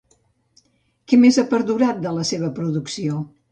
[1.11, 3.25] Què més ha perdurat de la seva producció?